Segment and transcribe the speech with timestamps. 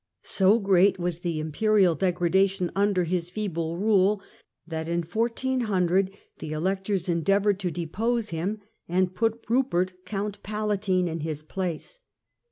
[0.23, 4.19] So great was the Imperial degradation under his feeble rule,
[4.65, 11.19] that in 1400 the Electors endeavoured to depose him and put Kupert Count Palatine in
[11.19, 11.99] his place.